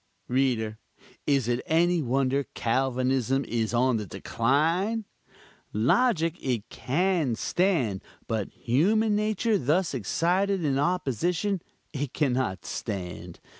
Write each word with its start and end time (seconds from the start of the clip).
Reader, 0.27 0.79
is 1.27 1.47
it 1.47 1.61
any 1.67 2.01
wonder 2.01 2.45
Calvinism 2.55 3.45
is 3.45 3.71
on 3.71 3.97
the 3.97 4.07
decline? 4.07 5.05
Logic 5.73 6.35
it 6.43 6.67
can 6.69 7.35
stand; 7.35 8.01
but 8.27 8.49
human 8.49 9.15
nature 9.15 9.59
thus 9.59 9.93
excited 9.93 10.65
in 10.65 10.79
opposition, 10.79 11.61
it 11.93 12.13
can 12.13 12.33
not 12.33 12.65
stand. 12.65 13.39